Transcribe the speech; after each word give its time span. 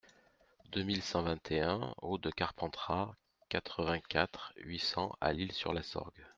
deux 0.71 0.81
mille 0.81 1.03
cent 1.03 1.21
vingt 1.21 1.51
et 1.51 1.61
un 1.61 1.93
route 1.97 2.23
de 2.23 2.31
Carpentras, 2.31 3.11
quatre-vingt-quatre, 3.49 4.51
huit 4.57 4.79
cents 4.79 5.15
à 5.21 5.31
L'Isle-sur-la-Sorgue 5.31 6.25